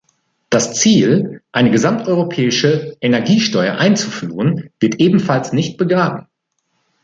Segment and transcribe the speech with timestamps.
[0.49, 6.25] Das Ziel, eine gesamteuropäische Energiesteuer einzuführen, wird ebenfalls nicht begraben.